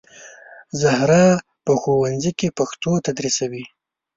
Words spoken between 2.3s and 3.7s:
کې پښتو تدریسوي